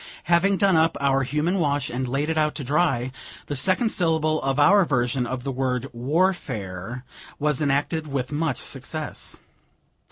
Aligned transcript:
Having 0.23 0.57
done 0.57 0.75
up 0.75 0.97
our 0.99 1.21
human 1.21 1.59
wash, 1.59 1.91
and 1.91 2.07
laid 2.07 2.27
it 2.31 2.35
out 2.35 2.55
to 2.55 2.63
dry, 2.63 3.11
the 3.45 3.55
second 3.55 3.91
syllable 3.91 4.41
of 4.41 4.59
our 4.59 4.83
version 4.83 5.27
of 5.27 5.43
the 5.43 5.51
word 5.51 5.85
war 5.93 6.33
fare 6.33 7.05
was 7.37 7.61
enacted 7.61 8.07
with 8.07 8.31
much 8.31 8.57
success. 8.57 9.39